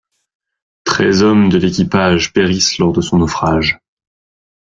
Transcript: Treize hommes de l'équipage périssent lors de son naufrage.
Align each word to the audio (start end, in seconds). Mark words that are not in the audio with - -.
Treize 0.83 1.21
hommes 1.21 1.49
de 1.49 1.59
l'équipage 1.59 2.33
périssent 2.33 2.79
lors 2.79 2.91
de 2.91 3.01
son 3.01 3.19
naufrage. 3.19 3.77